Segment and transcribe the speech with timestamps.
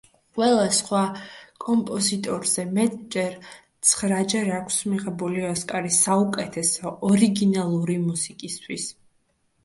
[0.35, 0.99] ყველა სხვა
[1.63, 3.35] კომპოზიტორზე მეტჯერ,
[3.89, 8.89] ცხრაჯერ აქვს მიღებული ოსკარი საუკეთესო ორიგინალური მუსიკისთვის.